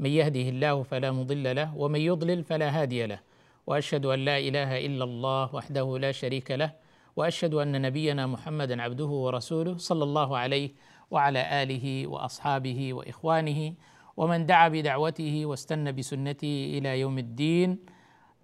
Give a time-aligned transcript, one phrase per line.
[0.00, 3.20] من يهده الله فلا مضل له ومن يضلل فلا هادي له.
[3.66, 6.72] وأشهد أن لا إله إلا الله وحده لا شريك له
[7.16, 10.70] وأشهد أن نبينا محمدا عبده ورسوله صلى الله عليه
[11.10, 13.74] وعلى آله وأصحابه وإخوانه
[14.16, 17.78] ومن دعا بدعوته واستنى بسنته إلى يوم الدين.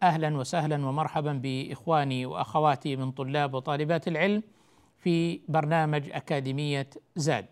[0.03, 4.43] أهلا وسهلا ومرحبا بإخواني وأخواتي من طلاب وطالبات العلم
[4.99, 7.47] في برنامج أكاديمية زاد.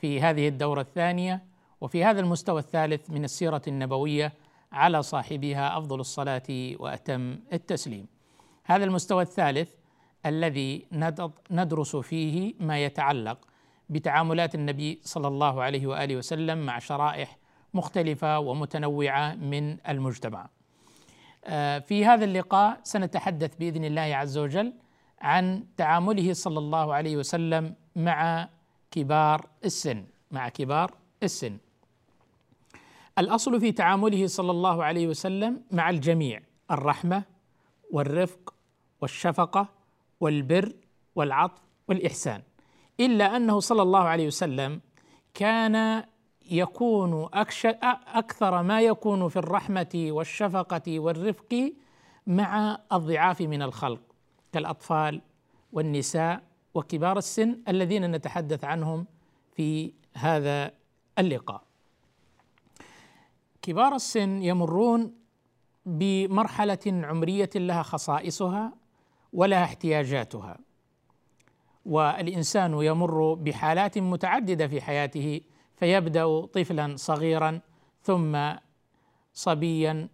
[0.00, 1.49] في هذه الدورة الثانية
[1.80, 4.32] وفي هذا المستوى الثالث من السيرة النبوية
[4.72, 6.42] على صاحبها أفضل الصلاة
[6.78, 8.06] وأتم التسليم.
[8.64, 9.70] هذا المستوى الثالث
[10.26, 10.86] الذي
[11.50, 13.38] ندرس فيه ما يتعلق
[13.88, 17.38] بتعاملات النبي صلى الله عليه وآله وسلم مع شرائح
[17.74, 20.48] مختلفة ومتنوعة من المجتمع.
[21.80, 24.72] في هذا اللقاء سنتحدث بإذن الله عز وجل
[25.20, 28.48] عن تعامله صلى الله عليه وسلم مع
[28.90, 31.58] كبار السن مع كبار السن
[33.20, 36.40] الأصل في تعامله صلى الله عليه وسلم مع الجميع
[36.70, 37.22] الرحمة
[37.90, 38.54] والرفق
[39.00, 39.68] والشفقة
[40.20, 40.72] والبر
[41.14, 42.42] والعطف والإحسان
[43.00, 44.80] إلا أنه صلى الله عليه وسلم
[45.34, 46.04] كان
[46.50, 47.28] يكون
[48.14, 51.72] أكثر ما يكون في الرحمة والشفقة والرفق
[52.26, 54.00] مع الضعاف من الخلق
[54.52, 55.22] كالأطفال
[55.72, 56.42] والنساء
[56.74, 59.06] وكبار السن الذين نتحدث عنهم
[59.56, 60.72] في هذا
[61.18, 61.69] اللقاء.
[63.62, 65.14] كبار السن يمرون
[65.86, 68.72] بمرحلة عمرية لها خصائصها
[69.32, 70.58] ولها احتياجاتها.
[71.86, 75.40] والإنسان يمر بحالات متعددة في حياته
[75.76, 77.60] فيبدأ طفلا صغيرا
[78.02, 78.38] ثم
[79.34, 80.08] صبيا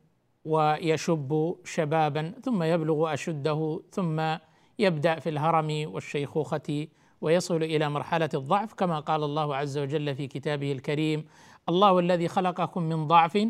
[0.44, 4.36] ويشب شبابا ثم يبلغ أشده ثم
[4.78, 6.86] يبدأ في الهرم والشيخوخة
[7.20, 11.24] ويصل إلى مرحلة الضعف كما قال الله عز وجل في كتابه الكريم
[11.68, 13.48] الله الذي خلقكم من ضعف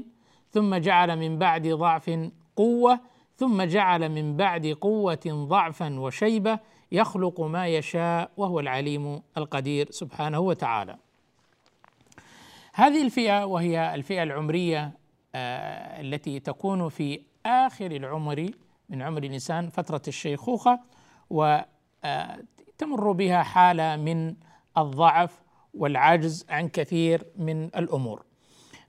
[0.50, 2.10] ثم جعل من بعد ضعف
[2.56, 3.00] قوة
[3.36, 6.58] ثم جعل من بعد قوة ضعفا وشيبة
[6.92, 10.96] يخلق ما يشاء وهو العليم القدير سبحانه وتعالى.
[12.74, 14.92] هذه الفئة وهي الفئة العمرية
[15.34, 18.50] آه التي تكون في آخر العمر
[18.88, 20.80] من عمر الإنسان فترة الشيخوخة
[21.30, 24.34] وتمر بها حالة من
[24.78, 25.42] الضعف
[25.76, 28.22] والعجز عن كثير من الأمور.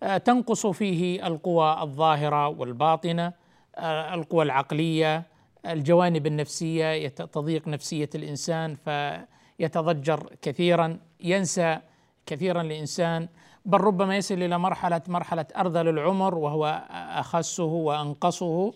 [0.04, 3.34] آه تنقص فيه القوى الظاهرة والباطنة
[3.76, 5.24] آه القوى العقلية
[5.66, 11.80] الجوانب النفسية تضيق نفسية الإنسان فيتضجر كثيرا ينسى
[12.26, 13.28] كثيرا الإنسان.
[13.66, 18.74] بل ربما يصل إلى مرحلة مرحلة أرذل العمر وهو أخسه وأنقصه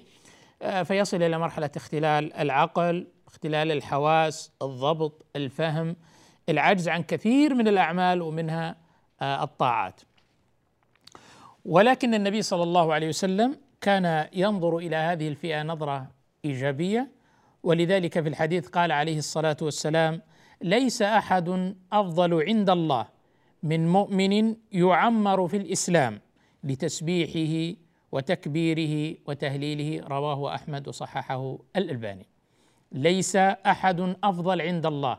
[0.84, 5.96] فيصل إلى مرحلة اختلال العقل اختلال الحواس الضبط الفهم.
[6.50, 8.76] العجز عن كثير من الأعمال ومنها
[9.22, 10.02] الطاعات.
[11.66, 16.12] ولكن النبي صلى الله عليه وسلم كان ينظر إلى هذه الفئة نظرة
[16.46, 17.12] إيجابية.
[17.64, 20.22] ولذلك في الحديث قال عليه الصلاة والسلام
[20.62, 23.08] ليس أحد أفضل عند الله
[23.64, 26.20] من مؤمن يعمر في الإسلام
[26.64, 27.78] لتسبيحه
[28.12, 30.08] وتكبيره وتهليله.
[30.08, 32.26] رواه أحمد وصححه الألباني.
[32.92, 35.18] ليس أحد أفضل عند الله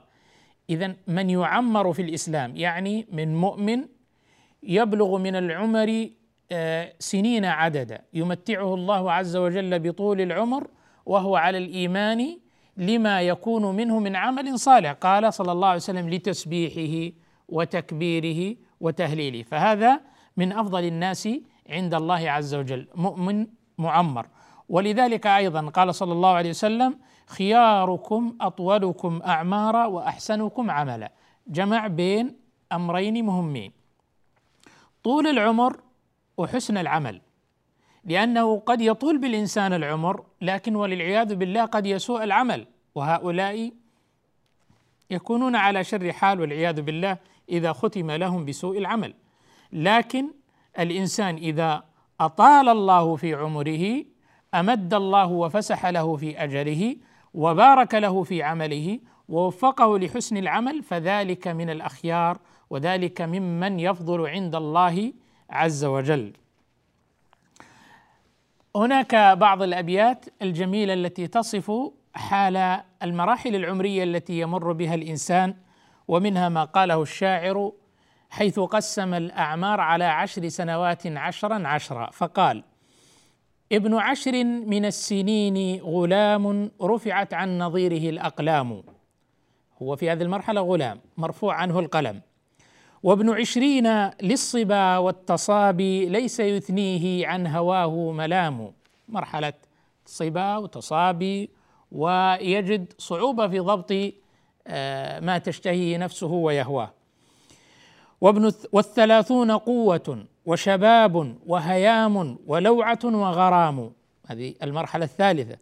[0.73, 3.85] اذا من يعمر في الإسلام يعني من مؤمن
[4.63, 6.09] يبلغ من العمر
[6.99, 10.63] سنين عددا يمتعه الله عز وجل بطول العمر
[11.07, 12.21] وهو على الإيمان
[12.77, 14.93] لما يكون منه من عمل صالح.
[14.93, 17.17] قال صلى الله عليه وسلم لتسبيحه
[17.49, 19.43] وتكبيره وتهليله.
[19.43, 20.01] فهذا
[20.37, 21.29] من أفضل الناس
[21.69, 23.47] عند الله عز وجل مؤمن
[23.79, 24.27] معمر.
[24.73, 31.13] ولذلك أيضا قال صلى الله عليه وسلم خياركم أطولكم أعمارا وأحسنكم عملا.
[31.47, 32.37] جمع بين
[32.73, 33.73] أمرين مهمين
[35.05, 35.81] طول العمر
[36.37, 37.21] وحسن العمل
[38.05, 43.73] لأنه قد يطول بالإنسان العمر لكن وللعياذ بالله قد يسوء العمل وهؤلاء
[45.11, 47.17] يكونون على شر حال والعياذ بالله
[47.49, 49.15] إذا ختم لهم بسوء العمل.
[49.73, 50.29] لكن
[50.79, 51.83] الإنسان إذا
[52.21, 54.05] أطال الله في عمره
[54.55, 56.97] أمد الله وفسح له في أجله
[57.35, 62.39] وبارك له في عمله ووفقه لحسن العمل فذلك من الأخيار
[62.71, 65.13] وذلك ممن يفضل عند الله
[65.51, 66.33] عز وجل.
[68.77, 71.73] هناك بعض الأبيات الجميلة التي تصف
[72.15, 75.55] حال المراحل العمرية التي يمر بها الإنسان
[76.09, 77.73] ومنها ما قاله الشاعر
[78.31, 82.65] حيث قسم الأعمار على عشر سنوات عشرا عشرا فقال
[83.73, 88.83] ابن عشر من السنين غلام رفعت عن نظيره الأقلام.
[89.83, 92.21] هو في هذه المرحلة غلام مرفوع عنه القلم.
[93.03, 98.73] وابن عشرين للصبا والتصابي ليس يثنيه عن هواه ملام.
[99.09, 99.53] مرحلة
[100.07, 101.51] صبا وتصابي
[101.93, 103.93] ويجد صعوبة في ضبط
[104.67, 106.93] آه، ما تشتهيه نفسه ويهواه.
[108.21, 110.27] وابن والثلاثون قوة.
[110.47, 113.93] وشباب وهيام ولوعة وغرام.
[114.27, 115.57] هذه المرحلة الثالثة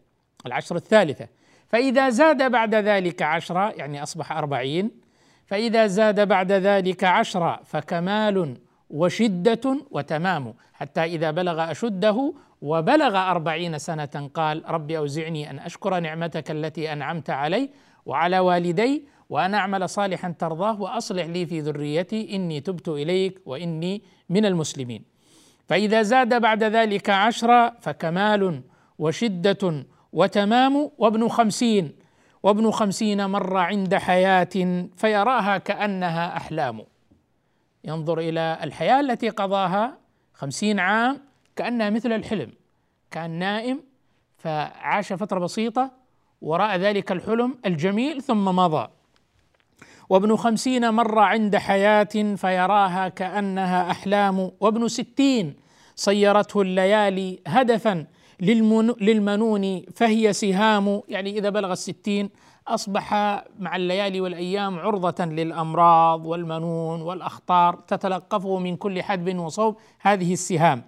[0.46, 1.28] العشر الثالثة.
[1.68, 4.90] فإذا زاد بعد ذلك عشرة يعني أصبح أربعين.
[5.46, 8.56] فإذا زاد بعد ذلك عشرة فكمال
[8.90, 10.54] وشدة وتمام.
[10.72, 17.30] حتى إذا بلغ أشده وبلغ أربعين سنة قال رب أوزعني أن أشكر نعمتك التي أنعمت
[17.30, 17.70] علي
[18.06, 24.46] وعلى والدي وأن أعمل صالحا ترضاه وأصلح لي في ذريتي إني تبت إليك وإني من
[24.46, 25.04] المسلمين.
[25.68, 28.62] فإذا زاد بعد ذلك عشرة فكمال
[28.98, 30.90] وشدة وتمام.
[30.98, 31.96] وابن خمسين
[32.42, 36.82] وابن خمسين مر عند حياة فيراها كأنها أحلام.
[37.84, 39.98] ينظر إلى الحياة التي قضاها
[40.34, 41.20] خمسين عام
[41.56, 42.52] كأنها مثل الحلم
[43.10, 43.80] كان نائم
[44.38, 45.90] فعاش فترة بسيطة
[46.42, 48.88] وراء ذلك الحلم الجميل ثم مضى.
[50.10, 55.54] وابن خمسين مر عند حياة فيراها كأنها أحلام وابن ستين
[55.96, 58.06] صيرته الليالي هدفا
[59.00, 61.02] للمنون فهي سهام.
[61.08, 62.30] يعني إذا بلغ الستين
[62.68, 63.14] أصبح
[63.58, 70.84] مع الليالي والأيام عرضة للأمراض والمنون والأخطار تتلقفه من كل حدب وصوب هذه السهام.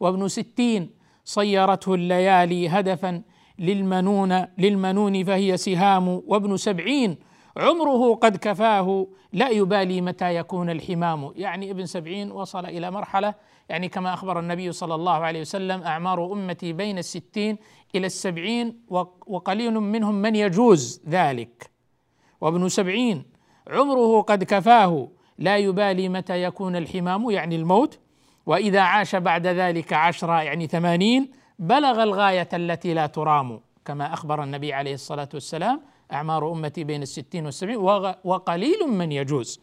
[0.00, 0.90] وابن ستين
[1.24, 3.22] صيرته الليالي هدفا
[3.58, 6.22] للمنون للمنون فهي سهام.
[6.26, 7.16] وابن سبعين
[7.56, 11.32] عمره قد كفاه لا يبالي متى يكون الحمام.
[11.36, 13.34] يعني ابن سبعين وصل إلى مرحلة
[13.68, 17.58] يعني كما أخبر النبي صلى الله عليه وسلم أعمار أمتي بين الستين
[17.94, 18.80] إلى السبعين
[19.26, 21.70] وقليل منهم من يجوز ذلك.
[22.40, 23.24] وابن سبعين
[23.68, 27.98] عمره قد كفاه لا يبالي متى يكون الحمام يعني الموت.
[28.46, 34.72] وإذا عاش بعد ذلك عشرة يعني ثمانين بلغ الغاية التي لا ترام كما أخبر النبي
[34.72, 35.80] عليه الصلاة والسلام.
[36.12, 37.78] أعمار أمتي بين الستين والسبعين
[38.24, 39.60] وقليل من يجوز.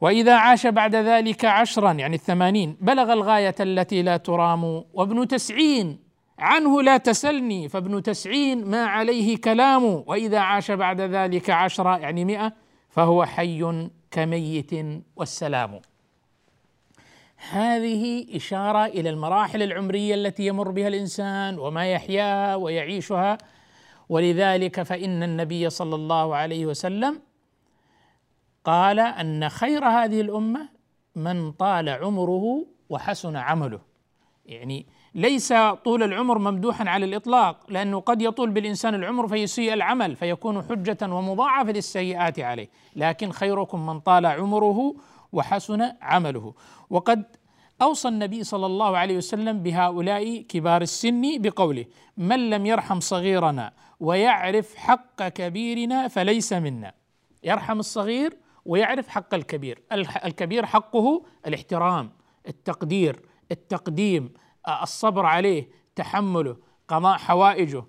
[0.00, 5.98] وإذا عاش بعد ذلك عشرا يعني الثمانين بلغ الغاية التي لا ترام وابن تسعين
[6.38, 9.84] عنه لا تسلني فابن تسعين ما عليه كلام.
[10.06, 12.52] وإذا عاش بعد ذلك عشرة يعني مئة
[12.88, 14.70] فهو حي كميت
[15.16, 15.80] والسلام.
[17.50, 23.38] هذه إشارة إلى المراحل العمرية التي يمر بها الإنسان وما يحياها ويعيشها.
[24.08, 27.20] ولذلك فإن النبي صلى الله عليه وسلم
[28.64, 30.68] قال أن خير هذه الأمة
[31.16, 33.80] من طال عمره وحسن عمله.
[34.46, 35.52] يعني ليس
[35.84, 41.72] طول العمر ممدوحا على الإطلاق لأنه قد يطول بالإنسان العمر فيسيء العمل فيكون حجة ومضاعفة
[41.72, 42.68] للسيئات عليه.
[42.96, 44.94] لكن خيركم من طال عمره
[45.32, 46.54] وحسن عمله.
[46.90, 47.24] وقد
[47.82, 51.84] أوصى النبي صلى الله عليه وسلم بهؤلاء كبار السن بقوله
[52.16, 56.92] من لم يرحم صغيرنا ويعرف حق كبيرنا فليس منا.
[57.42, 59.82] يرحم الصغير ويعرف حق الكبير.
[60.24, 62.10] الكبير حقه الاحترام
[62.48, 63.20] التقدير
[63.52, 64.34] التقديم
[64.82, 66.56] الصبر عليه تحمله
[66.88, 67.84] قضاء حوائجه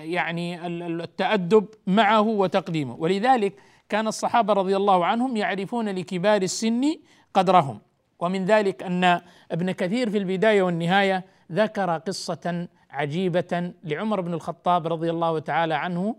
[0.00, 2.96] يعني التأدب معه وتقديمه.
[2.98, 3.54] ولذلك
[3.88, 6.94] كان الصحابة رضي الله عنهم يعرفون لكبار السن
[7.34, 7.80] قدرهم.
[8.18, 9.20] ومن ذلك أن
[9.50, 16.16] ابن كثير في البداية والنهاية ذكر قصة عجيبة لعمر بن الخطاب رضي الله تعالى عنه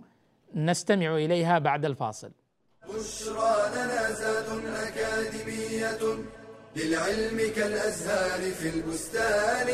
[0.56, 2.32] نستمع إليها بعد الفاصل.
[2.88, 6.24] بشرى لنا زاد أكاديمية
[6.76, 9.68] للعلم كالأزهار في البستان.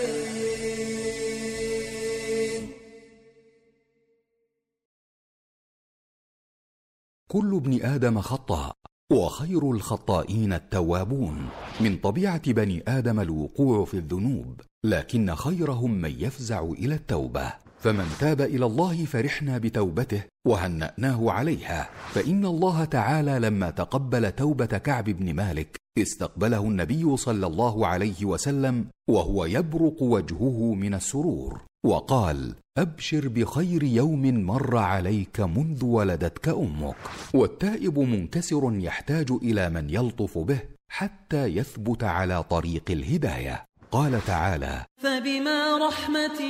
[7.27, 8.81] كل ابن آدم خطاء.
[9.12, 11.50] وخير الخطائين التوابون.
[11.82, 17.53] من طبيعة بني آدم الوقوع في الذنوب لكن خيرهم من يفزع إلى التوبة.
[17.80, 21.89] فمن تاب إلى الله فرحنا بتوبته وهنأناه عليها.
[22.12, 28.86] فإن الله تعالى لما تقبل توبة كعب بن مالك استقبله النبي صلى الله عليه وسلم
[29.10, 31.62] وهو يبرق وجهه من السرور.
[31.86, 36.96] وقال أبشر بخير يوم مر عليك منذ ولدتك أمك.
[37.34, 40.60] والتائب منكسر يحتاج إلى من يلطف به
[40.90, 43.66] حتى يثبت على طريق الهداية.
[43.92, 46.42] قال تعالى فبما رحمة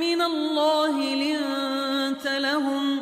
[0.00, 3.00] من الله لنت لهم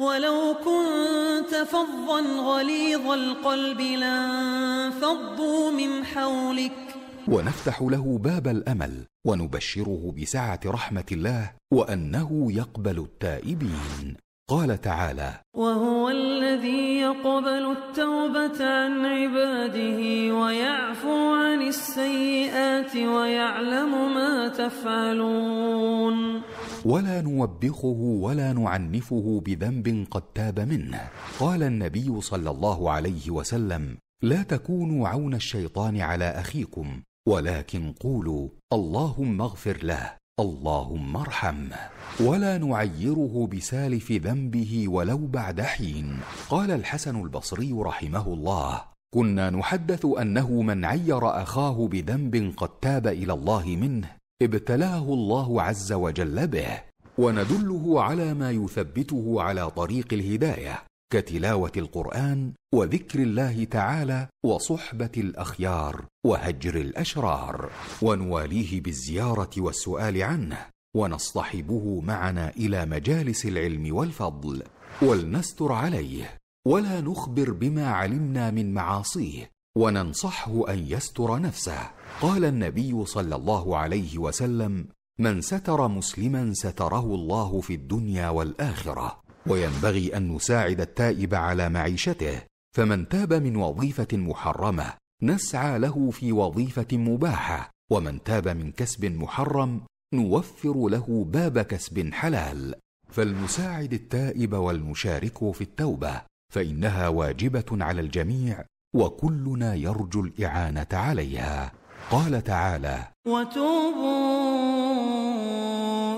[0.00, 6.89] ولو كنت فظا غليظ القلب لانفضوا من حولك
[7.30, 14.16] ونفتح له باب الأمل ونبشره بسعة رحمة الله وأنه يقبل التائبين.
[14.48, 20.00] قال تعالى وهو الذي يقبل التوبة عن عباده
[20.34, 26.42] ويعفو عن السيئات ويعلم ما تفعلون.
[26.84, 31.00] ولا نوبخه ولا نعنفه بذنب قد تاب منه.
[31.40, 37.02] قال النبي صلى الله عليه وسلم لا تكونوا عون الشيطان على أخيكم.
[37.28, 41.76] ولكن قولوا اللهم اغفر له اللهم ارحمه
[42.20, 46.20] ولا نعيره بسالف ذنبه ولو بعد حين.
[46.48, 48.82] قال الحسن البصري رحمه الله
[49.14, 54.08] كنا نحدث أنه من عير أخاه بذنب قد تاب إلى الله منه
[54.42, 56.82] ابتلاه الله عز وجل به
[57.18, 60.82] وندله على ما يثبته على طريق الهداية.
[61.12, 67.70] كتلاوة القرآن وذكر الله تعالى وصحبة الأخيار وهجر الأشرار
[68.02, 74.62] ونواليه بالزيارة والسؤال عنه ونصطحبه معنا إلى مجالس العلم والفضل
[75.02, 76.36] ولنستر عليه
[76.66, 81.90] ولا نخبر بما علمنا من معاصيه وننصحه أن يستر نفسه.
[82.20, 84.86] قال النبي صلى الله عليه وسلم
[85.20, 92.42] من ستر مسلما ستره الله في الدنيا والآخرة وينبغي أن نساعد التائب على معيشته
[92.76, 94.92] فمن تاب من وظيفة محرمة
[95.22, 99.80] نسعى له في وظيفة مباحة ومن تاب من كسب محرم
[100.14, 102.74] نوفر له باب كسب حلال.
[103.08, 111.72] فلنساعد التائب والمشارك في التوبة فإنها واجبة على الجميع وكلنا يرجو الإعانة عليها.
[112.10, 114.49] قال تعالى وتوبوا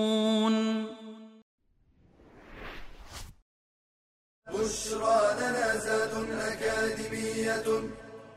[4.48, 7.68] بشرى لنا زاد أكاديمية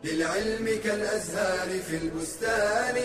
[0.03, 2.95] للعلم كالأزهار في البستان.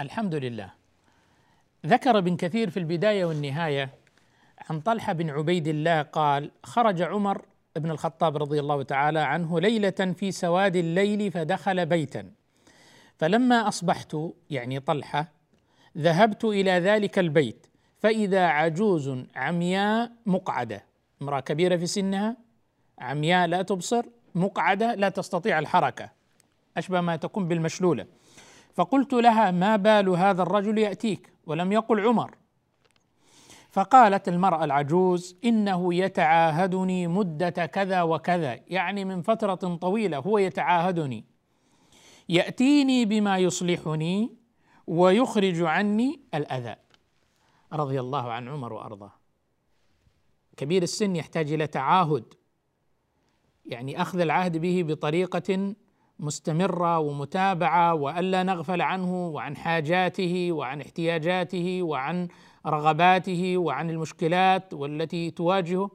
[0.00, 0.72] الحمد لله.
[1.86, 3.99] ذكر ابن كثير في البداية والنهاية
[4.70, 7.42] عن طلحة بن عبيد الله قال خرج عمر
[7.76, 12.30] بن الخطاب رضي الله تعالى عنه ليلة في سواد الليل فدخل بيتا.
[13.18, 14.16] فلما أصبحت
[14.50, 15.32] يعني طلحة
[15.98, 17.66] ذهبت إلى ذلك البيت
[17.98, 20.84] فإذا عجوز عمياء مقعدة.
[21.22, 22.36] امرأة كبيرة في سنها
[22.98, 26.10] عمياء لا تبصر مقعدة لا تستطيع الحركة.
[26.76, 28.06] أشبه ما تكون بالمشلولة.
[28.74, 32.39] فقلت لها ما بال هذا الرجل يأتيك؟ ولم يقل عمر.
[33.70, 41.24] فقالت المرأة العجوز إنه يتعاهدني مدة كذا وكذا يعني من فترة طويلة هو يتعاهدني.
[42.28, 44.34] يأتيني بما يصلحني
[44.86, 46.76] ويخرج عني الأذى.
[47.72, 49.12] رضي الله عن عمر وأرضاه.
[50.56, 52.34] كبير السن يحتاج إلى تعاهد
[53.66, 55.74] يعني أخذ العهد به بطريقة
[56.18, 62.28] مستمرة ومتابعة وألا نغفل عنه وعن حاجاته وعن احتياجاته وعن
[62.66, 65.90] رغباته وعن المشكلات والتي تواجهه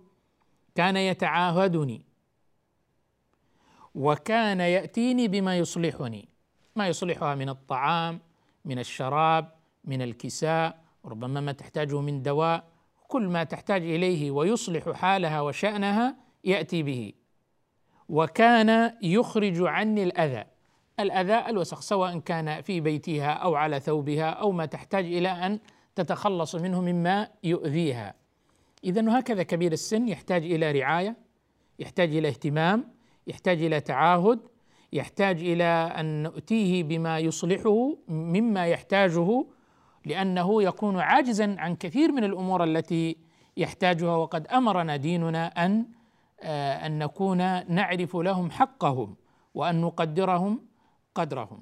[0.75, 2.05] كان يتعاهدني.
[3.95, 6.29] وكان يأتيني بما يصلحني.
[6.75, 8.19] ما يصلحها؟ من الطعام
[8.65, 9.51] من الشراب
[9.83, 12.63] من الكساء ربما ما تحتاجه من دواء.
[13.07, 17.13] كل ما تحتاج إليه ويصلح حالها وشأنها يأتي به.
[18.09, 20.43] وكان يخرج عني الأذى.
[20.99, 25.59] الأذى الوسخ سواء كان في بيتها أو على ثوبها أو ما تحتاج إلى أن
[25.95, 28.13] تتخلص منه مما يؤذيها
[28.83, 31.15] اذا هكذا كبير السن يحتاج إلى رعاية
[31.79, 32.93] يحتاج إلى اهتمام
[33.27, 34.39] يحتاج إلى تعاهد
[34.93, 35.63] يحتاج إلى
[35.99, 39.45] أن نؤتيه بما يصلحه مما يحتاجه
[40.05, 43.17] لأنه يكون عاجزا عن كثير من الأمور التي
[43.57, 45.85] يحتاجها وقد أمرنا ديننا أن
[46.41, 47.37] آه، أن نكون
[47.73, 49.15] نعرف لهم حقهم
[49.53, 50.65] وأن نقدرهم
[51.15, 51.61] قدرهم.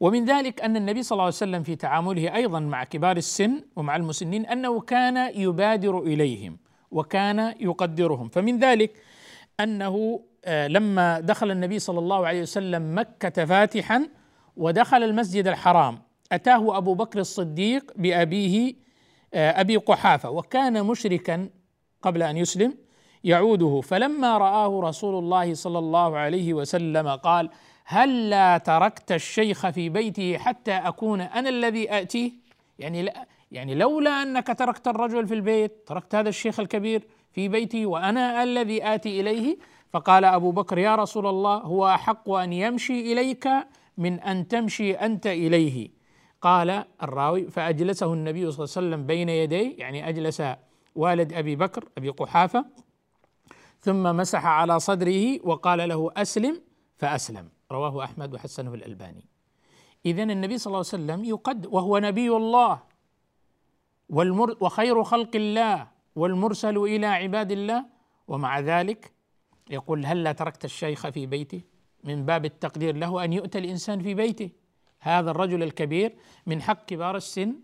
[0.00, 3.96] ومن ذلك أن النبي صلى الله عليه وسلم في تعامله أيضا مع كبار السن ومع
[3.96, 6.58] المسنين أنه كان يبادر إليهم
[6.90, 8.28] وكان يقدرهم.
[8.28, 8.90] فمن ذلك
[9.60, 14.08] أنه آه، لما دخل النبي صلى الله عليه وسلم مكة فاتحا
[14.56, 15.98] ودخل المسجد الحرام
[16.32, 18.74] أتاه أبو بكر الصديق بأبيه
[19.34, 21.48] آه، أبي قحافة وكان مشركا
[22.02, 22.74] قبل أن يسلم
[23.24, 23.80] يعوده.
[23.80, 27.50] فلما رآه رسول الله صلى الله عليه وسلم قال
[27.84, 32.32] هل لا تركت الشيخ في بيته حتى أكون أنا الذي آتيه
[32.78, 37.86] يعني لا يعني لولا أنك تركت الرجل في البيت تركت هذا الشيخ الكبير في بيتي
[37.86, 39.56] وأنا الذي آتي إليه؟
[39.92, 43.48] فقال أبو بكر يا رسول الله هو أحق أن يمشي إليك
[43.98, 45.90] من أن تمشي أنت إليه.
[46.42, 50.42] قال الراوي فأجلسه النبي صلى الله عليه وسلم بين يديه يعني أجلس
[50.94, 52.64] والد أبي بكر أبي قحافة
[53.80, 56.60] ثم مسح على صدره وقال له أسلم
[56.98, 57.53] فأسلم.
[57.72, 59.26] رواه أحمد وحسنه الألباني.
[60.06, 62.82] إذا النبي صلى الله عليه وسلم يقد وهو نبي الله
[64.08, 67.84] والمر وخير خلق الله والمرسل إلى عباد الله.
[68.28, 69.12] ومع ذلك
[69.70, 71.62] يقول هل لا تركت الشيخ في بيته؟
[72.04, 74.50] من باب التقدير له أن يؤتى الإنسان في بيته.
[75.00, 76.16] هذا الرجل الكبير
[76.46, 77.54] من حق كبار السن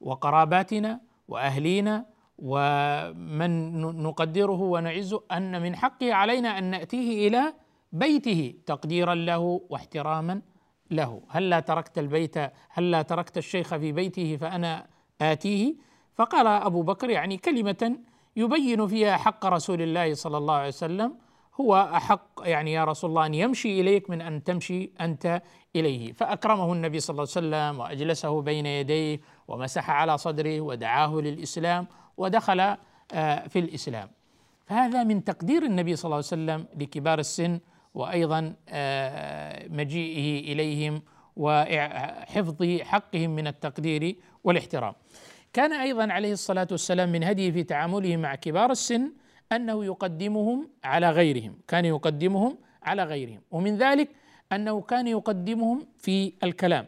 [0.00, 2.06] وقراباتنا وأهلينا
[2.38, 7.54] ومن نقدره ونعزه أن من حقه علينا أن نأتيه إلى
[7.92, 10.42] بيته تقديرا له واحتراما
[10.90, 11.22] له.
[11.28, 14.86] هل لا تركت البيت هل لا تركت الشيخ في بيته فأنا
[15.20, 15.74] آتيه؟
[16.14, 17.98] فقال أبو بكر يعني كلمة
[18.36, 21.14] يبين فيها حق رسول الله صلى الله عليه وسلم
[21.60, 25.42] هو أحق يعني يا رسول الله أن يمشي إليك من أن تمشي أنت
[25.76, 26.12] إليه.
[26.12, 32.60] فأكرمه النبي صلى الله عليه وسلم وأجلسه بين يديه ومسح على صدره ودعاه للإسلام ودخل
[33.12, 34.10] آه، في الإسلام.
[34.66, 37.60] فهذا من تقدير النبي صلى الله عليه وسلم لكبار السن
[37.94, 41.02] وأيضا آه، مجيئه إليهم
[41.36, 44.94] وحفظ حقهم من التقدير والاحترام.
[45.52, 49.12] كان أيضا عليه الصلاة والسلام من هديه في تعامله مع كبار السن
[49.52, 54.08] أنه يقدمهم على غيرهم، كان يقدمهم على غيرهم، ومن ذلك
[54.52, 56.86] أنه كان يقدمهم في الكلام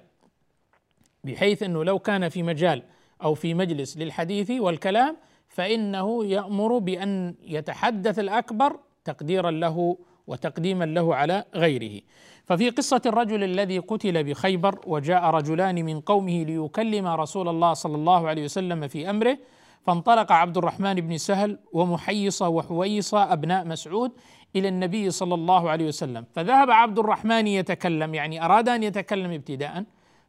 [1.24, 2.82] بحيث أنه لو كان في مجال
[3.22, 5.16] أو في مجلس للحديث والكلام
[5.48, 12.00] فإنه يأمر بأن يتحدث الأكبر تقديرا له وتقديما له على غيره.
[12.44, 18.28] ففي قصة الرجل الذي قتل بخيبر وجاء رجلان من قومه ليكلم رسول الله صلى الله
[18.28, 19.38] عليه وسلم في أمره
[19.86, 24.12] فانطلق عبد الرحمن بن سهل ومحيصه وحويصه أبناء مسعود
[24.56, 26.24] إلى النبي صلى الله عليه وسلم.
[26.34, 29.84] فذهب عبد الرحمن يتكلم يعني أراد أن يتكلم ابتداء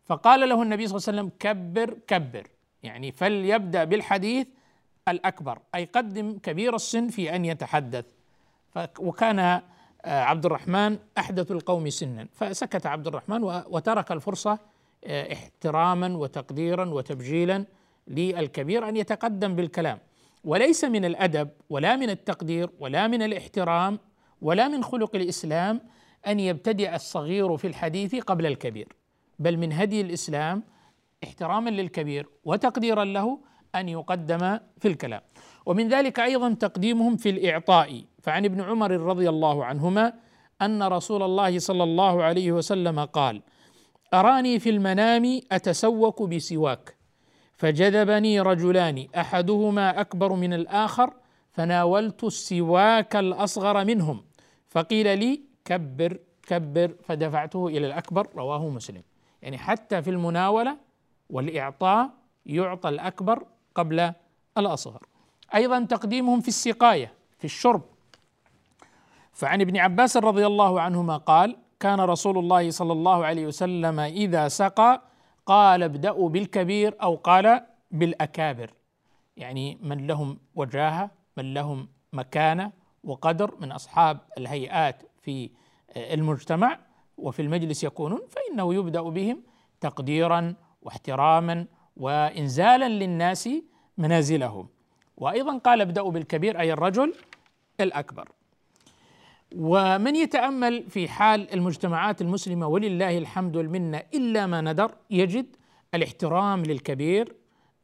[0.05, 2.47] فقال له النبي صلى الله عليه وسلم كبر كبر
[2.83, 4.47] يعني فليبدأ بالحديث
[5.07, 8.05] الأكبر أي قدم كبير السن في أن يتحدث.
[8.99, 9.61] وكان
[10.05, 12.27] عبد الرحمن أحدث القوم سنا.
[12.33, 14.59] فسكت عبد الرحمن وترك الفرصة
[15.05, 17.65] آه، احتراما وتقديرا وتبجيلا
[18.07, 19.99] للكبير أن يتقدم بالكلام.
[20.43, 23.99] وليس من الأدب ولا من التقدير ولا من الاحترام
[24.41, 25.81] ولا من خلق الإسلام
[26.27, 28.87] أن يبتدئ الصغير في الحديث قبل الكبير
[29.39, 30.63] بل من هدي الإسلام
[31.23, 33.39] احتراما للكبير وتقديرا له
[33.75, 35.21] أن يقدم في الكلام.
[35.65, 40.13] ومن ذلك أيضا تقديمهم في الإعطاء فعن ابن عمر رضي الله عنهما
[40.61, 43.41] أن رسول الله صلى الله عليه وسلم قال
[44.13, 46.95] أراني في المنام أتسوك بسواك
[47.57, 51.13] فجذبني رجلان أحدهما أكبر من الآخر
[51.51, 54.23] فناولت السواك الأصغر منهم
[54.69, 59.01] فقيل لي كبر كبر فدفعته إلى الأكبر رواه مسلم.
[59.41, 60.77] يعني حتى في المناولة
[61.29, 62.09] والإعطاء
[62.45, 64.13] يعطى الأكبر قبل
[64.57, 65.07] الأصغر.
[65.55, 67.81] أيضا تقديمهم في السقاية في الشرب
[69.33, 74.47] فعن ابن عباس رضي الله عنهما قال كان رسول الله صلى الله عليه وسلم إذا
[74.47, 75.01] سقى
[75.45, 78.73] قال ابدأوا بالكبير أو قال بالأكابر.
[79.37, 82.71] يعني من لهم وجاهة من لهم مكانة
[83.03, 85.49] وقدر من أصحاب الهيئات في
[85.95, 86.79] المجتمع
[87.17, 89.43] وفي المجلس يكونون فإنه يبدأ بهم
[89.81, 91.65] تقديرا واحتراما
[91.97, 93.49] وانزالا للناس
[93.97, 94.67] منازلهم.
[95.17, 97.13] وأيضا قال ابدأوا بالكبير أي الرجل
[97.79, 98.29] الأكبر.
[99.57, 105.55] ومن يتأمل في حال المجتمعات المسلمة ولله الحمد والمنة إلا ما ندر يجد
[105.93, 107.35] الاحترام للكبير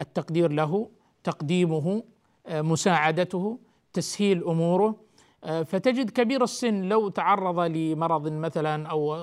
[0.01, 0.89] التقدير له
[1.23, 2.03] تقديمه
[2.49, 3.59] مساعدته
[3.93, 4.95] تسهيل أموره.
[5.43, 9.17] آه، فتجد كبير السن لو تعرض لمرض مثلا أو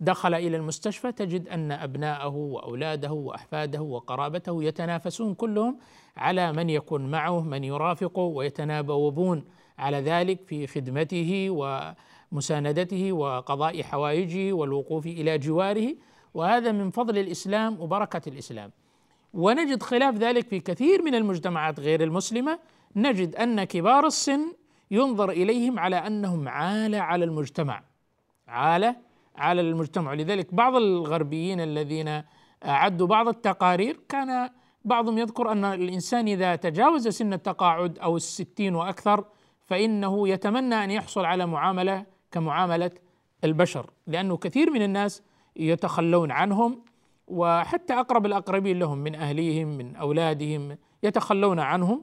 [0.00, 5.78] دخل إلى المستشفى تجد أن أبناءه وأولاده وأحفاده وقرابته يتنافسون كلهم
[6.16, 9.44] على من يكون معه من يرافقه ويتنابون
[9.78, 15.94] على ذلك في خدمته ومساندته وقضاء حوائجه والوقوف إلى جواره.
[16.34, 18.70] وهذا من فضل الإسلام وبركة الإسلام.
[19.34, 22.58] ونجد خلاف ذلك في كثير من المجتمعات غير المسلمة.
[22.96, 24.52] نجد أن كبار السن
[24.90, 27.82] ينظر إليهم على أنهم عاله على المجتمع.
[28.48, 28.96] عاله
[29.36, 30.14] على المجتمع.
[30.14, 32.22] لذلك بعض الغربيين الذين
[32.64, 34.50] أعدوا بعض التقارير كان
[34.84, 39.24] بعضهم يذكر أن الإنسان إذا تجاوز سن التقاعد أو الستين وأكثر
[39.68, 42.90] فإنه يتمنى أن يحصل على معاملة كمعاملة
[43.44, 45.22] البشر لأنه كثير من الناس
[45.56, 46.82] يتخلون عنهم
[47.26, 52.02] وحتى أقرب الأقربين لهم من أهليهم من أولادهم يتخلون عنهم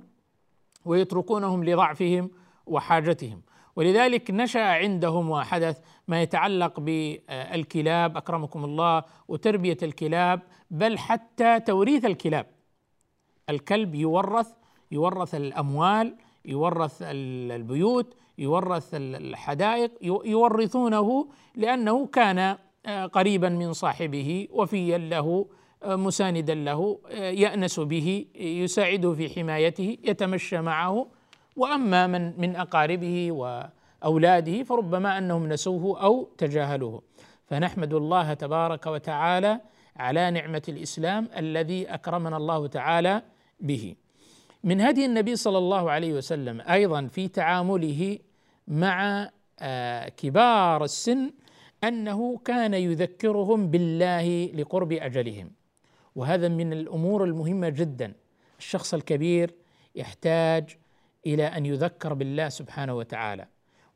[0.85, 2.29] ويتركونهم لضعفهم
[2.65, 3.41] وحاجتهم.
[3.75, 12.45] ولذلك نشأ عندهم وحدث ما يتعلق بالكلاب أكرمكم الله وتربية الكلاب بل حتى توريث الكلاب.
[13.49, 14.53] الكلب يورث
[14.91, 19.91] يورث الأموال يورث البيوت يورث الحدائق
[20.25, 25.47] يورثونه لأنه كان آه، قريبا من صاحبه وفيا له
[25.83, 31.07] آه، مساندا له آه، يأنس به يساعده في حمايته يتمشى معه.
[31.55, 37.01] وأما من من أقاربه وأولاده فربما أنهم نسوه أو تجاهلوه.
[37.45, 39.61] فنحمد الله تبارك وتعالى
[39.95, 43.21] على نعمة الإسلام الذي أكرمنا الله تعالى
[43.59, 43.95] به.
[44.65, 48.19] من هدي النبي صلى الله عليه وسلم أيضا في تعامله
[48.67, 51.31] مع آه، كبار السن
[51.83, 55.51] أنه كان يذكرهم بالله لقرب أجلهم.
[56.15, 58.13] وهذا من الأمور المهمة جدا.
[58.59, 59.53] الشخص الكبير
[59.95, 60.77] يحتاج
[61.25, 63.47] إلى أن يذكر بالله سبحانه وتعالى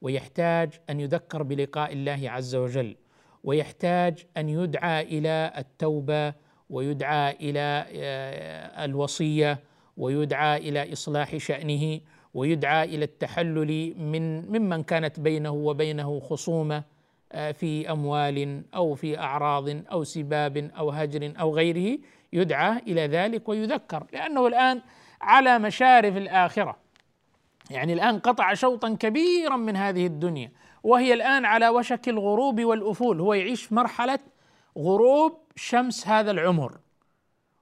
[0.01, 2.95] ويحتاج أن يذكر بلقاء الله عز وجل
[3.43, 6.33] ويحتاج أن يدعى إلى التوبة
[6.69, 9.68] ويدعى إلى آه، الوصية
[9.99, 11.99] ويدعى إلى إصلاح شأنه
[12.33, 16.83] ويدعى إلى التحلل من ممن كانت بينه وبينه خصومة
[17.31, 21.99] آه، في أموال أو في أعراض أو سباب أو هجر أو غيره
[22.33, 24.81] يدعى إلى ذلك ويذكر لأنه الآن
[25.21, 26.77] على مشارف الآخرة.
[27.69, 30.51] يعني الآن قطع شوطا كبيرا من هذه الدنيا
[30.83, 34.19] وهي الآن على وشك الغروب والأفول هو يعيش مرحلة
[34.77, 36.77] غروب شمس هذا العمر.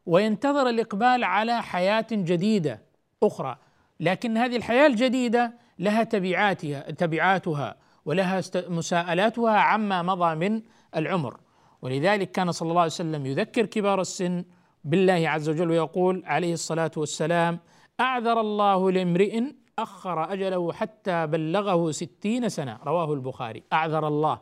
[0.07, 2.81] وينتظر الإقبال على حياة جديدة
[3.23, 3.57] أخرى.
[3.99, 10.61] لكن هذه الحياة الجديدة لها تبعاتها تبعاتها ولها مساءلاتها عما مضى من
[10.95, 11.37] العمر.
[11.81, 14.45] ولذلك كان صلى الله عليه وسلم يذكر كبار السن
[14.83, 17.59] بالله عز وجل ويقول عليه الصلاة والسلام
[17.99, 19.43] أعذر الله لامرئ
[19.79, 22.79] أخر أجله حتى بلغه ستين سنة.
[22.85, 23.63] رواه البخاري.
[23.73, 24.39] أعذر الله.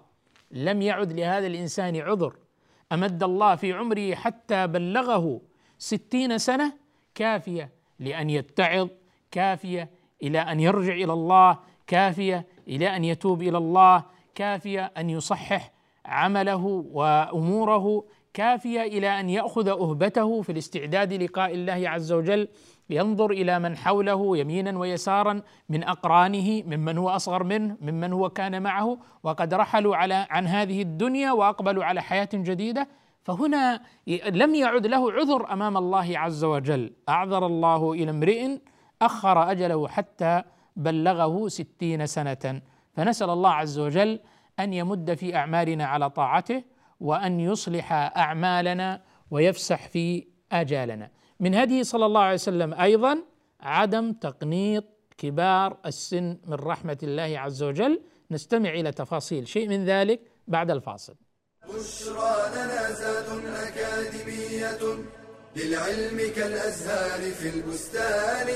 [0.51, 2.35] لم يعد لهذا الإنسان عذر.
[2.91, 5.41] أمد الله في عمره حتى بلغه
[5.77, 6.73] ستين سنة
[7.15, 8.89] كافية لأن يتعظ
[9.31, 9.89] كافية
[10.23, 14.03] إلى أن يرجع إلى الله كافية إلى أن يتوب إلى الله
[14.35, 15.71] كافية أن يصحح
[16.05, 22.47] عمله وأموره كافية إلى أن يأخذ أهبته في الاستعداد لقاء الله عز وجل
[22.89, 28.61] ينظر إلى من حوله يمينا ويسارا من أقرانه ممن هو أصغر منه ممن هو كان
[28.61, 32.87] معه وقد رحلوا على عن هذه الدنيا وأقبلوا على حياة جديدة.
[33.25, 33.81] فهنا
[34.41, 36.93] لم يعد له عذر أمام الله عز وجل.
[37.09, 38.57] أعذر الله إلى امرئ
[39.01, 40.43] أخر أجله حتى
[40.75, 42.61] بلغه ستين سنة.
[42.93, 44.19] فنسأل الله عز وجل
[44.59, 46.63] أن يمد في أعمالنا على طاعته
[46.99, 51.11] وأن يصلح أعمالنا ويفسح في آجالنا.
[51.39, 53.17] من هديه صلى الله عليه وسلم أيضا
[53.61, 54.85] عدم تقنيط
[55.17, 58.01] كبار السن من رحمة الله عز وجل.
[58.31, 59.47] نستمع إلى تفاصيل.
[59.47, 61.15] شيء من ذلك بعد الفاصل.
[61.69, 65.03] بشرى لنا زاد أكاديمية
[65.55, 68.49] للعلم كالأزهار في البستان.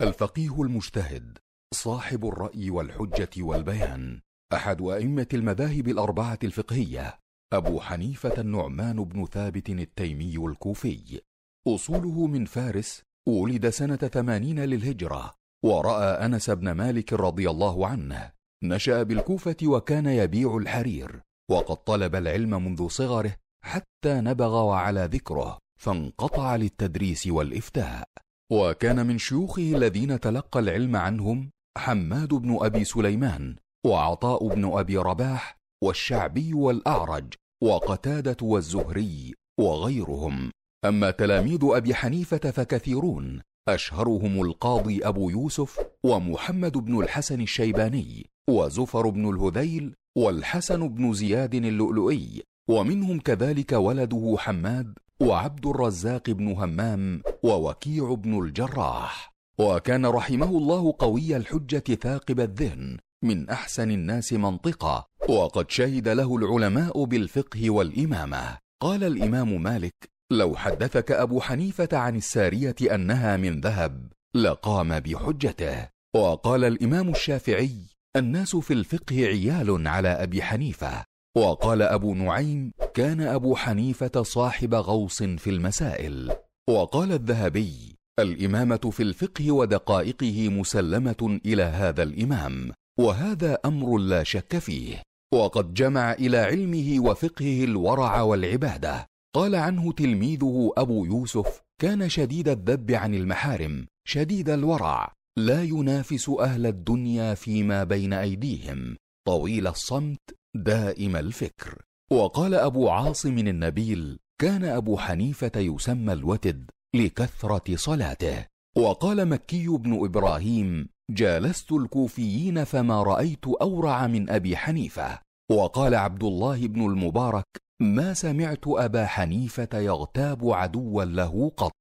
[0.00, 1.38] الفقيه المجتهد
[1.74, 4.20] صاحب الرأي والحجة والبيان
[4.54, 7.18] أحد أئمة المذاهب الأربعة الفقهية
[7.52, 11.20] أبو حنيفة النعمان بن ثابت التيمي الكوفي.
[11.68, 15.39] أصوله من فارس ولد سنة ثمانين للهجرة.
[15.64, 18.30] ورأى أنس بن مالك رضي الله عنه
[18.64, 21.20] نشأ بالكوفة وكان يبيع الحرير
[21.50, 28.08] وقد طلب العلم منذ صغره حتى نبغ وعلى ذكره فانقطع للتدريس والإفتاء.
[28.52, 35.56] وكان من شيوخه الذين تلقى العلم عنهم حماد بن أبي سليمان وعطاء بن أبي رباح
[35.84, 40.50] والشعبي والأعرج وقتادة والزهري وغيرهم.
[40.84, 49.30] أما تلاميذ أبي حنيفة فكثيرون أشهرهم القاضي أبو يوسف ومحمد بن الحسن الشيباني وزفر بن
[49.30, 58.38] الهذيل والحسن بن زياد اللؤلؤي ومنهم كذلك ولده حماد وعبد الرزاق بن همام ووكيع بن
[58.42, 59.34] الجراح.
[59.58, 67.04] وكان رحمه الله قوي الحجة ثاقب الذهن من أحسن الناس منطقة وقد شهد له العلماء
[67.04, 68.58] بالفقه والإمامة.
[68.82, 75.88] قال الإمام مالك لو حدثك أبو حنيفة عن السارية أنها من ذهب لقام بحجته.
[76.16, 77.76] وقال الإمام الشافعي
[78.16, 81.04] الناس في الفقه عيال على أبي حنيفة.
[81.36, 86.32] وقال أبو نعيم كان أبو حنيفة صاحب غوص في المسائل.
[86.70, 95.02] وقال الذهبي الإمامة في الفقه ودقائقه مسلمة إلى هذا الإمام وهذا أمر لا شك فيه.
[95.34, 99.09] وقد جمع إلى علمه وفقهه الورع والعبادة.
[99.34, 106.66] قال عنه تلميذه أبو يوسف كان شديد الذب عن المحارم شديد الورع لا ينافس أهل
[106.66, 110.20] الدنيا فيما بين أيديهم طويل الصمت
[110.56, 111.82] دائم الفكر.
[112.12, 118.46] وقال أبو عاصم النبيل كان أبو حنيفة يسمى الوتد لكثرة صلاته.
[118.76, 125.18] وقال مكي بن إبراهيم جالست الكوفيين فما رأيت أورع من أبي حنيفة.
[125.50, 131.72] وقال عبد الله بن المبارك ما سمعت أبا حنيفة يغتاب عدوا له قط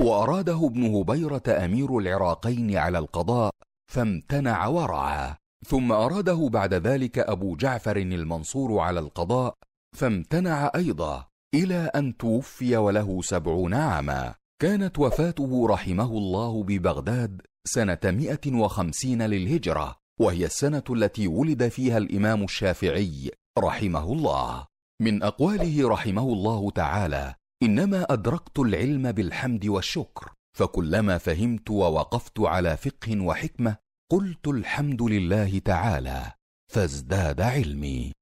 [0.00, 3.50] وأراده ابن هبيرة أمير العراقين على القضاء
[3.92, 9.54] فامتنع ورعا ثم أراده بعد ذلك أبو جعفر المنصور على القضاء
[9.96, 14.34] فامتنع أيضا إلى أن توفي وله سبعون عاما.
[14.62, 22.44] كانت وفاته رحمه الله ببغداد سنة مئة وخمسين للهجرة وهي السنة التي ولد فيها الإمام
[22.44, 24.66] الشافعي رحمه الله.
[25.00, 33.20] من أقواله رحمه الله تعالى إنما أدركت العلم بالحمد والشكر فكلما فهمت ووقفت على فقه
[33.20, 33.76] وحكمة
[34.10, 36.32] قلت الحمد لله تعالى
[36.72, 38.12] فازداد علمي.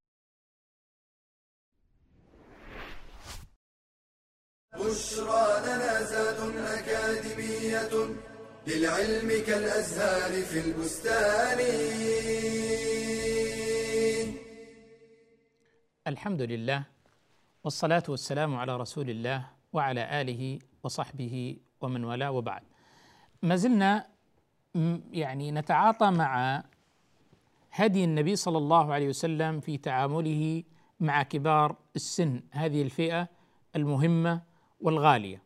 [4.75, 8.15] بشرى لنا زاد أكاديمية
[8.67, 11.61] للعلم كالأزهار في البستان.
[16.07, 16.83] الحمد لله
[17.65, 22.63] والصلاة والسلام على رسول الله وعلى آله وصحبه ومن والاه وبعد.
[23.43, 24.07] ما زلنا
[25.13, 26.63] يعني نتعاطى مع
[27.73, 30.63] هدي النبي صلى الله عليه وسلم في تعامله
[31.01, 33.29] مع كبار السن هذه الفئة
[33.77, 34.43] المهمة
[34.81, 35.43] والغالية.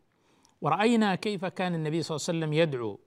[0.61, 3.01] ورأينا كيف كان النبي صلى الله عليه وسلم يدعو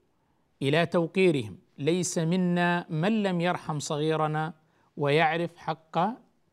[0.62, 1.58] إلى توقيرهم.
[1.78, 4.54] ليس منا من لم يرحم صغيرنا
[4.96, 5.98] ويعرف حق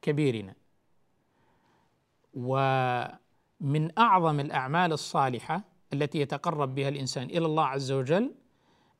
[0.01, 0.60] كبيرنا.
[2.33, 5.63] ومن أعظم الأعمال الصالحة
[5.93, 8.31] التي يتقرب بها الإنسان إلى الله عز وجل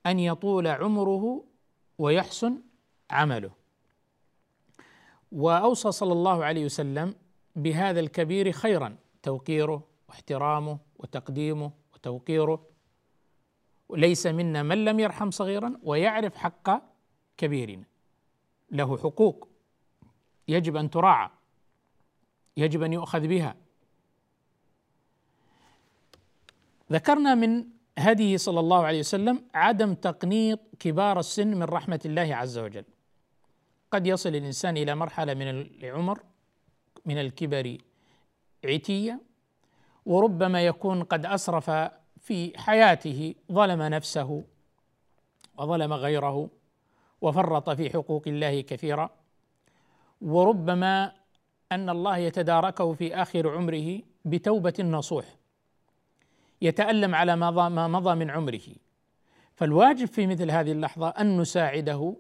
[0.06, 1.44] أن يطول عمره
[1.98, 2.62] ويحسن
[3.10, 3.52] عمله.
[5.32, 7.16] وأوصى صلى الله عليه وسلم
[7.56, 12.68] بهذا الكبير خيرا توقيره واحترامه وتقديمه وتوقيره.
[13.90, 16.82] ليس منا من لم يرحم صغيرا ويعرف حق
[17.38, 17.86] كبيرنا
[18.72, 19.48] له حقوق
[20.48, 21.30] يجب أن تراعى.
[22.58, 23.56] يجب أن يؤخذ بها.
[26.92, 27.66] ذكرنا من
[27.98, 32.86] هديه صلى الله عليه وسلم عدم تقنيط كبار السن من رحمة الله عز وجل.
[33.92, 36.24] قد يصل الإنسان إلى مرحلة من العمر
[37.06, 37.78] من الكبر
[38.66, 39.22] عتية
[40.06, 41.70] وربما يكون قد أسرف
[42.20, 44.44] في حياته ظلم نفسه
[45.58, 46.50] وظلم غيره
[47.22, 49.10] وفرط في حقوق الله كثيرا
[50.22, 51.14] وربما
[51.72, 55.26] أن الله يتداركه في آخر عمره بتوبة نصوح
[56.62, 58.62] يتألم على ما مضى من عمره.
[59.56, 62.16] فالواجب في مثل هذه اللحظة أن نساعده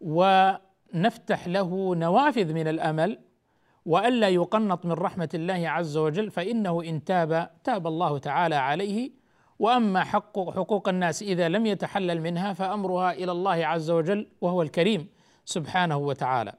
[0.00, 3.18] ونفتح له نوافذ من الأمل
[3.86, 9.10] والا يقنط من رحمة الله عز وجل فإنه إن تاب تاب الله تعالى عليه.
[9.58, 15.08] وأما حق حقوق الناس إذا لم يتحلل منها فأمرها إلى الله عز وجل وهو الكريم
[15.44, 16.52] سبحانه وتعالى.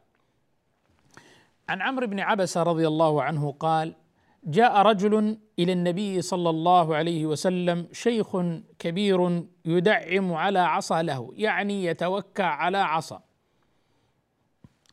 [1.69, 3.95] عن عمرو بن عبسة رضي الله عنه قال
[4.43, 8.37] جاء رجل إلى النبي صلى الله عليه وسلم شيخ
[8.79, 13.21] كبير يدعم على عصا له يعني يتوكأ على عصا.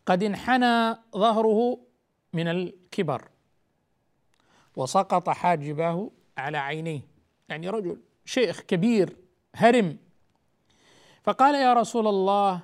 [0.07, 1.79] قد انحنى ظهره
[2.33, 3.29] من الكبر
[4.77, 7.01] وسقط حاجباه على عينيه
[7.49, 9.17] يعني رجل شيخ كبير
[9.55, 9.97] هرم.
[11.25, 12.61] فقال يا رسول الله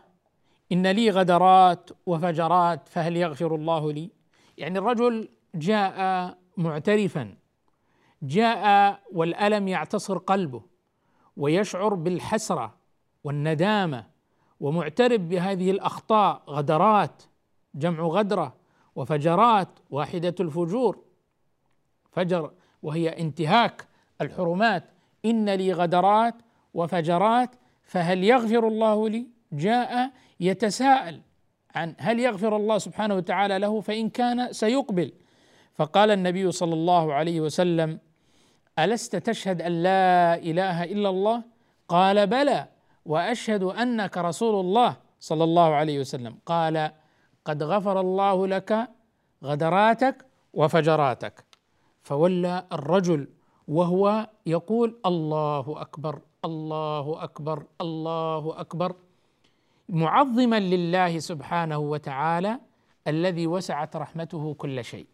[0.72, 4.11] إن لي غدرات وفجرات فهل يغفر الله لي؟
[4.59, 7.35] يعني الرجل جاء معترفا
[8.22, 10.62] جاء والألم يعتصر قلبه
[11.37, 12.74] ويشعر بالحسرة
[13.24, 14.07] والندامة
[14.61, 17.22] ومعترف بهذه الأخطاء غدرات
[17.74, 18.54] جمع غدرة
[18.96, 20.98] وفجرات واحدة الفجور
[22.12, 22.50] فجر
[22.83, 23.87] وهي انتهاك
[24.20, 24.85] الحرمات.
[25.24, 26.35] إن لي غدرات
[26.74, 27.50] وفجرات
[27.83, 31.20] فهل يغفر الله لي؟ جاء يتساءل
[31.74, 35.12] عن هل يغفر الله سبحانه وتعالى له فإن كان سيقبل.
[35.74, 37.98] فقال النبي صلى الله عليه وسلم
[38.78, 41.42] ألست تشهد أن لا إله إلا الله؟
[41.88, 42.68] قال بلى.
[43.04, 46.38] وأشهد أنك رسول الله صلى الله عليه وسلم.
[46.46, 46.90] قال
[47.44, 48.88] قد غفر الله لك
[49.44, 51.44] غدراتك وفجراتك.
[52.02, 53.28] فولى الرجل
[53.68, 59.07] وهو يقول الله أكبر الله أكبر الله أكبر.
[59.88, 62.61] معظما لله سبحانه وتعالى
[63.07, 65.07] الذي وسعت رحمته كل شيء.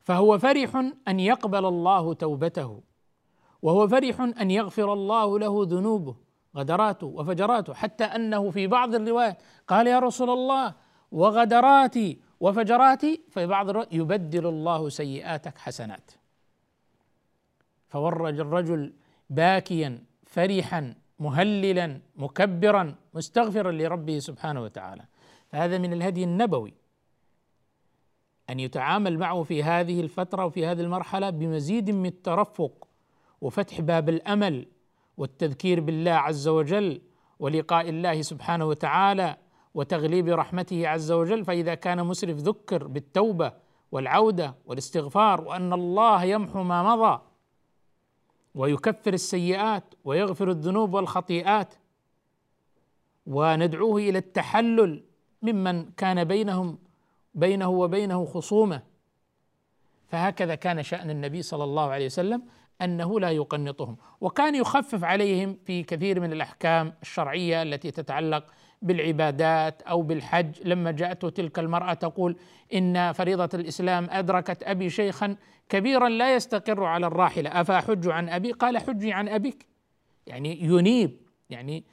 [0.00, 0.76] فهو فرح
[1.08, 2.82] أن يقبل الله توبته
[3.62, 6.16] وهو فرح أن يغفر الله له ذنوبه
[6.56, 10.74] غدراته وفجراته حتى أنه في بعض الروايات قال يا رسول الله
[11.12, 16.10] وغدراتي وفجراتي في بعض يبدل الله سيئاتك حسنات.
[17.88, 18.94] فورج الرجل
[19.30, 25.04] باكيا فرحا مهللا مكبرا مستغفرا لربه سبحانه وتعالى.
[25.48, 26.74] فهذا من الهدي النبوي.
[28.50, 32.88] أن يتعامل معه في هذه الفترة وفي هذه المرحلة بمزيد من الترفق
[33.40, 34.66] وفتح باب الأمل
[35.16, 37.00] والتذكير بالله عز وجل
[37.38, 39.36] ولقاء الله سبحانه وتعالى
[39.74, 41.44] وتغليب رحمته عز وجل.
[41.44, 43.52] فإذا كان مسرف ذكر بالتوبة
[43.92, 47.22] والعودة والاستغفار وأن الله يمحو ما مضى
[48.54, 51.74] ويكفر السيئات ويغفر الذنوب والخطيئات.
[53.26, 55.04] وندعوه إلى التحلل
[55.42, 56.78] ممن كان بينهم
[57.34, 58.82] بينه وبينه خصومة.
[60.08, 62.42] فهكذا كان شأن النبي صلى الله عليه وسلم
[62.82, 63.96] أنه لا يقنطهم.
[64.20, 68.46] وكان يخفف عليهم في كثير من الأحكام الشرعية التي تتعلق
[68.82, 70.68] بالعبادات أو بالحج.
[70.68, 72.36] لما جاءته تلك المرأة تقول
[72.74, 75.36] إن فريضة الإسلام أدركت أبي شيخا
[75.68, 77.60] كبيرا لا يستقر على الراحلة.
[77.60, 79.66] افاحج عن أبي؟ قال حجي عن أبيك.
[80.26, 81.20] يعني ينيب.
[81.50, 81.84] يعني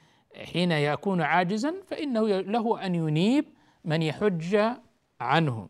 [0.44, 3.44] حين يكون عاجزا فإنه له أن ينيب
[3.84, 4.58] من يحج
[5.20, 5.68] عنه.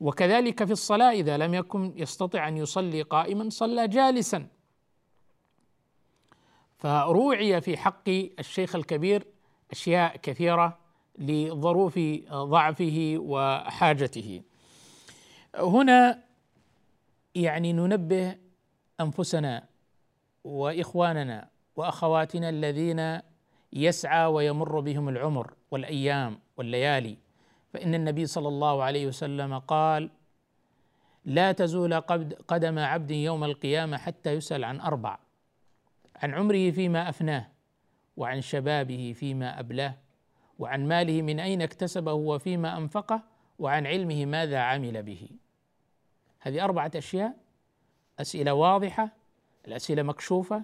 [0.00, 4.46] وكذلك في الصلاة إذا لم يكن يستطع أن يصلي قائما صلى جالسا.
[6.78, 9.26] فروعي في حق الشيخ الكبير
[9.72, 10.78] أشياء كثيرة
[11.18, 11.98] لظروف
[12.32, 14.42] ضعفه وحاجته.
[15.54, 16.22] هنا
[17.34, 18.36] يعني ننبه
[19.00, 19.64] أنفسنا
[20.44, 23.20] وإخواننا وأخواتنا الذين
[23.72, 27.16] يسعى ويمر بهم العمر والأيام والليالي.
[27.72, 30.10] فإن النبي صلى الله عليه وسلم قال
[31.24, 31.94] لا تزول
[32.48, 35.18] قدم عبد يوم القيامة حتى يسأل عن أربع.
[36.16, 37.48] عن عمره فيما أفناه.
[38.16, 39.94] وعن شبابه فيما أبلاه
[40.58, 43.22] وعن ماله من أين اكتسبه وفيما أنفقه
[43.58, 45.28] وعن علمه ماذا عمل به.
[46.40, 47.36] هذه أربعة أشياء
[48.20, 49.08] أسئلة واضحة
[49.66, 50.62] الأسئلة مكشوفة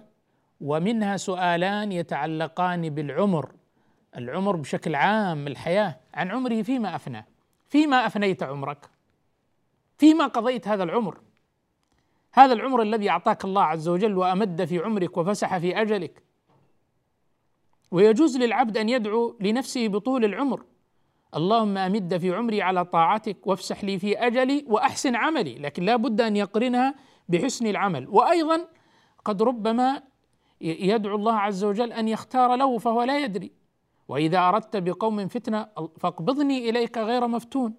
[0.61, 3.51] ومنها سؤالان يتعلقان بالعمر
[4.17, 7.25] العمر بشكل عام الحياة عن عمره فيما أفناه.
[7.69, 8.89] فيما أفنيت عمرك؟
[9.97, 11.21] فيما قضيت هذا العمر؟
[12.33, 16.23] هذا العمر الذي أعطاك الله عز وجل وأمد في عمرك وفسح في أجلك؟
[17.91, 20.63] ويجوز للعبد أن يدعو لنفسه بطول العمر.
[21.35, 25.55] اللهم أمد في عمري على طاعتك وافسح لي في أجلي وأحسن عملي.
[25.55, 26.95] لكن لا بد أن يقرنها
[27.29, 28.07] بحسن العمل.
[28.09, 28.67] وأيضا
[29.25, 30.03] قد ربما
[30.61, 33.51] يدعو الله عز وجل أن يختار له فهو لا يدري.
[34.07, 35.67] وإذا أردت بقوم فتنة
[35.99, 37.73] فاقبضني إليك غير مفتون.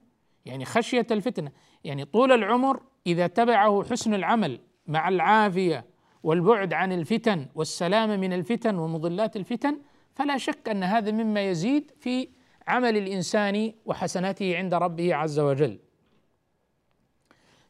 [0.44, 1.53] يعني خشية الفتنة.
[1.85, 5.87] يعني طول العمر إذا تبعه حسن العمل مع العافية
[6.23, 9.79] والبعد عن الفتن والسلامه من الفتن ومضلات الفتن
[10.19, 12.29] فلا شك أن هذا مما يزيد في
[12.67, 15.79] عمل الإنسان وحسناته عند ربه عز وجل.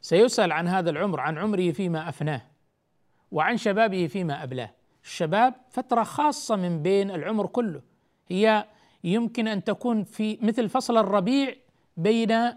[0.00, 2.42] سيسأل عن هذا العمر عن عمره فيما أفناه
[3.32, 4.70] وعن شبابه فيما أبلاه.
[5.04, 7.82] الشباب فترة خاصة من بين العمر كله.
[8.28, 8.66] هي
[9.04, 11.54] يمكن أن تكون في مثل فصل الربيع
[11.96, 12.52] بين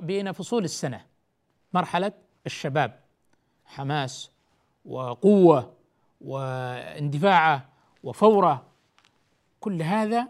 [0.00, 1.06] بين فصول السنة.
[1.74, 2.12] مرحلة
[2.46, 3.00] الشباب.
[3.64, 4.30] حماس
[4.84, 5.74] وقوة
[6.20, 7.68] واندفاعة
[8.02, 8.69] وفورة
[9.60, 10.28] كل هذا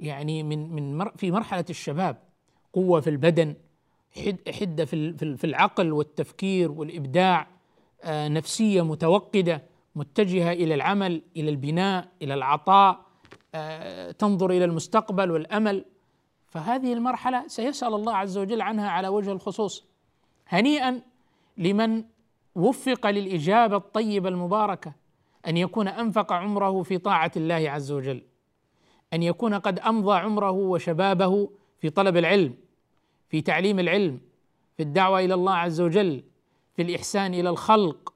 [0.00, 2.16] يعني من من في مرحلة الشباب
[2.72, 3.54] قوة في البدن
[4.60, 7.46] حدة في في العقل والتفكير والإبداع
[8.02, 9.62] آه، نفسية متوقدة
[9.94, 13.06] متجهة إلى العمل إلى البناء إلى العطاء
[13.54, 15.84] آه، تنظر إلى المستقبل والأمل.
[16.46, 19.84] فهذه المرحلة سيسأل الله عز وجل عنها على وجه الخصوص.
[20.48, 21.02] هنيئا
[21.58, 22.04] لمن
[22.54, 24.92] وفق للإجابة الطيبة المباركة
[25.46, 28.22] أن يكون أنفق عمره في طاعة الله عز وجل.
[29.12, 32.54] أن يكون قد أمضى عمره وشبابه في طلب العلم
[33.28, 34.20] في تعليم العلم
[34.76, 36.22] في الدعوة إلى الله عز وجل
[36.76, 38.14] في الإحسان إلى الخلق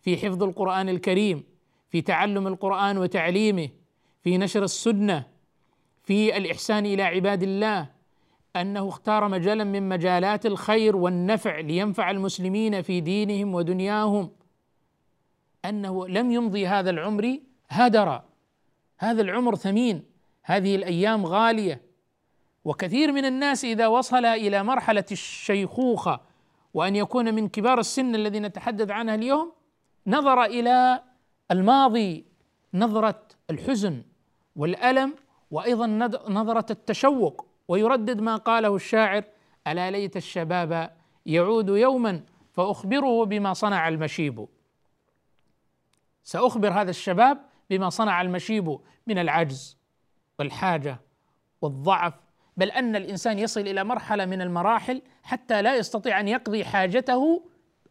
[0.00, 1.44] في حفظ القرآن الكريم
[1.90, 3.68] في تعلم القرآن وتعليمه
[4.22, 5.26] في نشر السنة
[6.02, 7.88] في الإحسان إلى عباد الله
[8.56, 14.30] أنه اختار مجالا من مجالات الخير والنفع لينفع المسلمين في دينهم ودنياهم.
[15.64, 17.38] أنه لم يمضي هذا العمر
[17.68, 18.24] هدرا
[18.98, 20.09] هذا العمر ثمين.
[20.42, 21.90] هذه الأيام غالية.
[22.64, 26.20] وكثير من الناس إذا وصل إلى مرحلة الشيخوخة
[26.74, 29.52] وأن يكون من كبار السن الذي نتحدث عنها اليوم
[30.06, 31.02] نظر إلى
[31.50, 32.24] الماضي
[32.74, 34.02] نظرة الحزن
[34.56, 35.14] والألم
[35.50, 35.86] وأيضا
[36.28, 37.46] نظرة التشوق.
[37.68, 39.24] ويردد ما قاله الشاعر
[39.66, 44.48] ألا ليت الشباب يعود يوما فأخبره بما صنع المشيب.
[46.24, 47.38] سأخبر هذا الشباب
[47.70, 49.79] بما صنع المشيب من العجز.
[50.40, 51.00] والحاجة
[51.62, 52.14] والضعف
[52.56, 57.42] بل أن الإنسان يصل إلى مرحلة من المراحل حتى لا يستطيع أن يقضي حاجته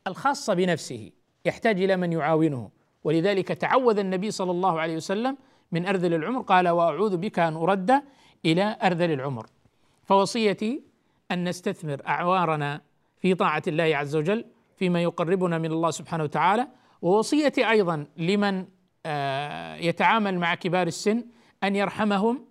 [0.08, 1.12] الخاصة بنفسه
[1.45, 2.70] يحتاج إلى من يعاونه.
[3.04, 5.38] ولذلك تعوذ النبي صلى الله عليه وسلم
[5.72, 8.02] من أرذل العمر قال وأعوذ بك أن أرد
[8.45, 9.47] إلى أرذل العمر.
[10.04, 10.84] فوصيتي
[11.32, 12.82] أن نستثمر أعوارنا
[13.18, 14.45] في طاعة الله عز وجل
[14.76, 16.68] فيما يقربنا من الله سبحانه وتعالى.
[17.02, 18.66] ووصيتي أيضا لمن
[19.06, 21.24] آه، يتعامل مع كبار السن
[21.64, 22.45] أن يرحمهم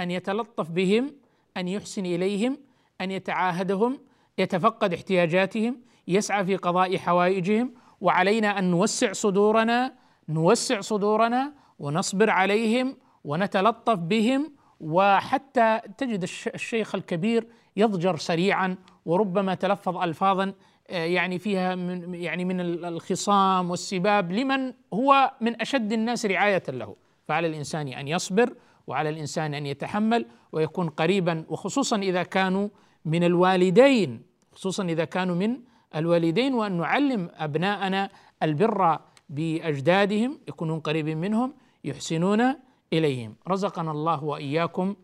[0.00, 1.14] أن يتلطف بهم
[1.56, 2.58] أن يحسن إليهم
[3.00, 3.98] أن يتعاهدهم
[4.38, 9.94] يتفقد احتياجاتهم يسعى في قضاء حوائجهم وعلينا أن نوسع صدورنا
[10.28, 16.22] نوسع صدورنا ونصبر عليهم ونتلطف بهم وحتى تجد
[16.54, 20.52] الشيخ الكبير يضجر سريعا وربما تلفظ الفاظا
[20.90, 26.96] آه، يعني فيها من يعني من الخصام والسباب لمن هو من أشد الناس رعاية له.
[27.28, 28.54] فعلى الإنسان أن يصبر
[28.86, 32.68] وعلى الإنسان أن يتحمل ويكون قريبا وخصوصا إذا كانوا
[33.04, 34.22] من الوالدين
[34.52, 35.60] خصوصا إذا كانوا من
[35.96, 38.10] الوالدين وأن نعلم أبناءنا
[38.42, 38.98] البر
[39.28, 41.54] بأجدادهم يكونون قريبين منهم
[41.84, 42.54] يحسنون
[42.92, 43.36] إليهم.
[43.48, 44.96] رزقنا الله وإياكم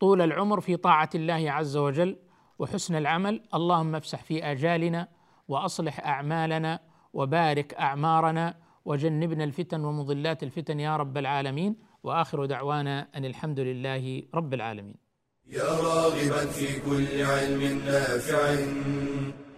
[0.00, 2.16] طول العمر في طاعة الله عز وجل
[2.58, 3.42] وحسن العمل.
[3.54, 5.08] اللهم افسح في آجالنا
[5.48, 6.80] وأصلح أعمالنا
[7.12, 14.54] وبارك أعمارنا وجنبنا الفتن ومضلات الفتن يا رب العالمين وآخر دعوانا أن الحمد لله رب
[14.54, 14.94] العالمين.
[15.48, 18.54] يا راغبا في كل علم نافع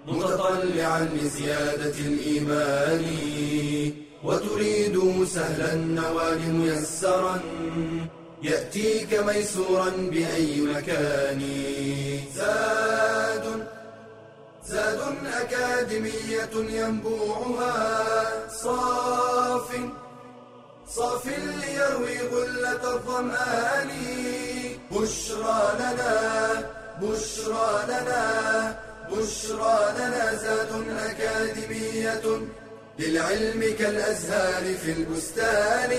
[0.08, 3.04] متطلعا لزيادة الإيمان
[4.24, 7.40] وتريد سهلا النوال ميسرا
[8.42, 11.40] يأتيك ميسورا بأي مكان
[12.34, 13.61] زاد
[14.72, 15.00] زاد
[15.40, 18.48] أكاديمية ينبوعها.
[18.48, 19.68] صاف
[20.88, 23.90] صاف ليروي غلة الظمآن.
[24.90, 26.14] بشرى لنا
[27.02, 28.24] بشرى لنا
[29.10, 30.72] بشرى لنا زاد
[31.08, 32.24] أكاديمية
[32.98, 35.90] للعلم كالأزهار في البستان.